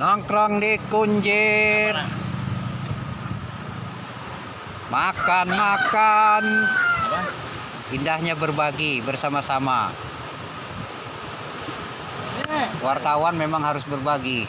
[0.00, 1.92] Nongkrong di Kunjir.
[4.88, 6.44] Makan, makan.
[7.92, 9.92] Indahnya berbagi bersama-sama.
[12.48, 12.68] Eh.
[12.80, 14.48] Wartawan memang harus berbagi.